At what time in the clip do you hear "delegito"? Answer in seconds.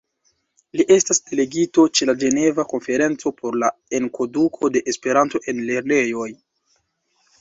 1.27-1.85